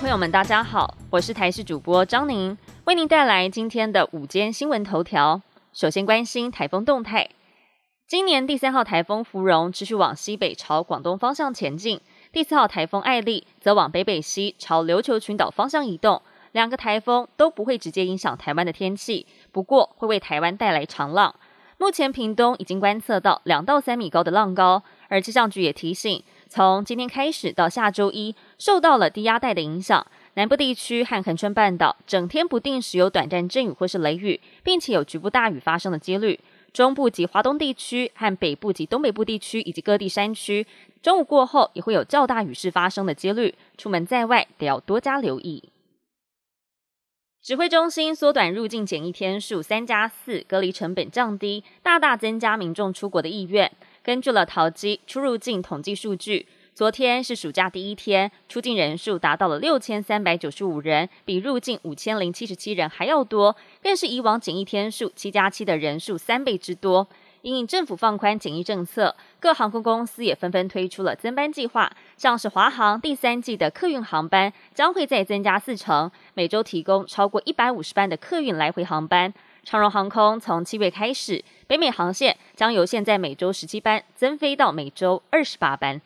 [0.00, 5.42] 朋友们，大家好，我是台视主播张宁，为您带来今天的午间新闻头条。
[5.74, 7.28] 首先关心台风动态，
[8.08, 12.00] 今年第三号台风芙蓉持续往西北朝广东方向前进，
[12.32, 16.22] 第四号台风艾丽则往北北西朝琉球群岛方向移动。
[16.52, 21.34] 两个台风都不会直接影响台湾的天气，不过会为台湾带来长浪。
[21.76, 30.04] 目前屏东已经观测到两到三米高的浪高，而气象局也提醒，从今天开始到下周一，受到了低压带的影响，
[30.34, 36.40] 南部地区和恒春半岛整天不定时有短暂阵雨或是雷雨，并且有局部大雨发生的几率。
[36.72, 40.66] 中部及华东地区和北部及东北部地区以及各地山区，
[41.00, 45.62] 中午过后也会有较大雨势发生的几率，出门在外得要多加留意。
[47.40, 53.70] 指挥中心缩短入境检疫天数，三加四，隔离成本降低，大大增加民众出国的意愿。
[54.02, 67.06] 根据了淘机出入境统计数据，昨天是暑假第一天，出境人数达到了六千三百九十五人，比入境五千零七十七人还要多，更是以往检疫天数七加七的人数三倍之多。
[67.42, 71.90] 因应政府放宽检疫政策，各航空公司也纷纷推出了增班计划。
[72.18, 79.32] 像是华航第三季的客运航班将会再增加四成，每周提供超过一百五十班的客运来回航班。
[79.62, 86.00] 长荣航空从七月开始，北美航线将由现在每周十七班增飞到每周二十八班。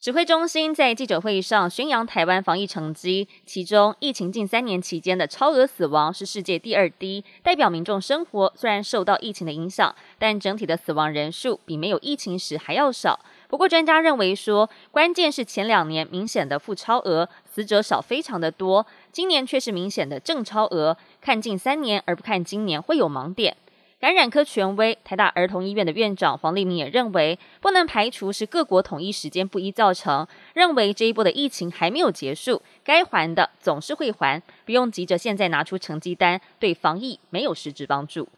[0.00, 13.18] 指挥中心在记者会上宣扬台湾防疫成绩，其中疫情近三年期间的超额死亡是世界第二低，代表民众生活虽然受到疫情的影响，但整体的死亡人数比没有疫情时还要少。
[13.54, 23.56] 不过专家认为说，关键是前两年明显的负超额，死者少非常的多，今年却是明显的正超额，看近三年而不看今年会有盲点。
[24.00, 30.26] 感染科权威台大儿童医院的院长黄立明也认为，不能排除是各国统一时间不一造成。
[30.54, 38.28] 认为这一波的疫情还没有结束，该还的总是会还，不用急着现在拿出成绩单，对防疫没有实质帮助。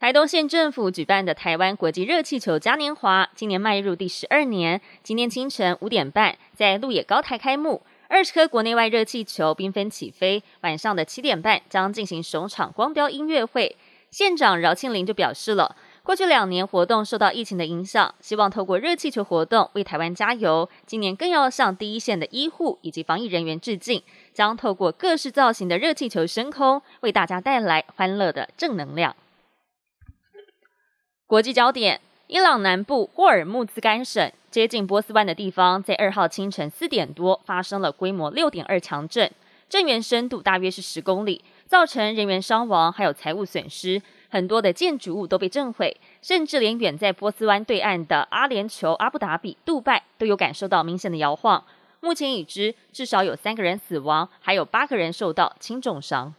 [0.00, 4.80] 台东县政府举办的台湾国际热气球嘉年华，今年迈入第十二年。
[5.02, 10.40] 今天清晨五点半，在鹿野高台开幕，二十颗国内外热气球缤纷起飞。
[10.60, 13.74] 晚上的七点半将进行首场光雕音乐会。
[14.12, 20.68] 县长饶庆林就表示了，过去两年活动受到疫情的影响，希望透过热气球活动为台湾加油。
[20.86, 24.00] 今年更要向第一线的医护以及防疫人员致敬，
[24.32, 29.16] 将透过各式造型的热气球升空，为大家带来欢乐的正能量。
[31.28, 39.30] 国际焦点：伊朗南部霍尔木兹干省接近波斯湾的地方，在二号清晨四点多发生了规模六点二强震，
[39.68, 41.44] 震源深度大约是十公里。
[41.66, 44.00] 造成人员伤亡，还有财物损失，
[44.30, 51.62] 很多的建筑物都被震毁，甚至连远在波斯湾对岸的阿联酋、阿布达比、杜拜都有感受到明显的摇晃。
[52.00, 56.34] 目前已知至少有三个人死亡，还有八个人受到轻重伤。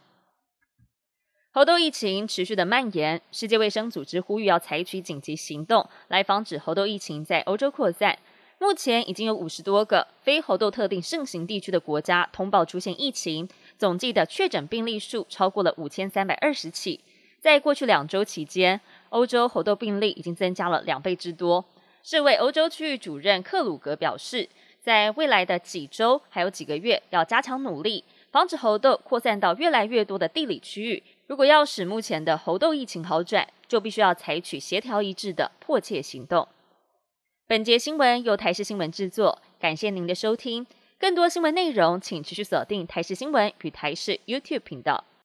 [1.52, 8.16] 猴痘疫情持续的蔓延，世界卫生组织呼吁要采取紧急行动来防止猴痘疫情在欧洲扩散。
[8.60, 13.48] 目前已经有五十多个非猴痘特定盛行地区的国家通报出现疫情。
[13.76, 17.00] 总计的确诊病例数超过了五千三百二十起，
[17.40, 21.64] 在过去两周期间，欧洲猴痘病例已经增加了两倍之多。
[22.04, 24.48] 世卫欧洲区域主任克鲁格表示，
[24.80, 31.02] 在未来的几周还有几个月，要加强努力，防止猴痘扩散到越来越多的地理区域。
[31.30, 36.48] 如果要使目前的猴痘疫情好转，就必须要采取协调一致的迫切行动。
[37.46, 40.66] 本节新闻由台视新闻制作，感谢您的收听。
[40.98, 45.04] 更多新闻内容，请持续锁定台视新闻与台视 YouTube 频道。